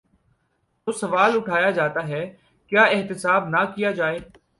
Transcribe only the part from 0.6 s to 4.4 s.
تو سوال اٹھایا جاتا ہے: کیا احتساب نہ کیا جائے؟